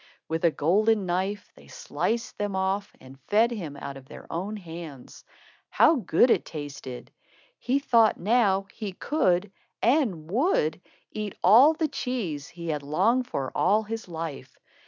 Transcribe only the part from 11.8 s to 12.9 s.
cheese he had